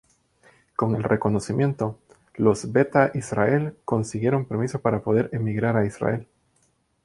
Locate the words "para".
4.81-5.03